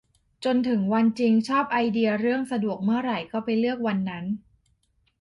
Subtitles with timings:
[0.43, 4.25] จนถึงวันจริง- ชอบไอเดียเรื่อง สะดวกเมื่อไหร่ก็ไปเลือกวันนั้น